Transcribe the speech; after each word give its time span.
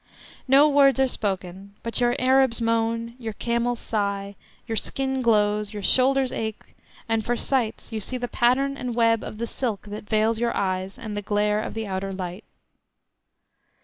No 0.47 0.67
words 0.67 0.99
are 0.99 1.07
spoken, 1.07 1.75
but 1.83 2.01
your 2.01 2.15
Arabs 2.17 2.59
moan, 2.59 3.13
your 3.19 3.33
camels 3.33 3.77
sigh, 3.77 4.35
your 4.67 4.75
skin 4.75 5.21
glows, 5.21 5.73
your 5.73 5.83
shoulders 5.83 6.33
ache, 6.33 6.75
and 7.07 7.23
for 7.23 7.37
sights 7.37 7.91
you 7.91 7.99
see 7.99 8.17
the 8.17 8.27
pattern 8.27 8.77
and 8.77 8.95
the 8.95 8.97
web 8.97 9.23
of 9.23 9.37
the 9.37 9.45
silk 9.45 9.83
that 9.89 10.09
veils 10.09 10.39
your 10.39 10.57
eyes 10.57 10.97
and 10.97 11.15
the 11.15 11.21
glare 11.21 11.61
of 11.61 11.75
the 11.75 11.85
outer 11.85 12.11
light. 12.11 12.45